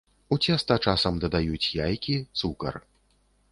У 0.35 0.37
цеста 0.45 0.77
часам 0.91 1.19
дадаюць 1.25 1.71
яйкі, 1.85 2.17
цукар. 2.43 2.83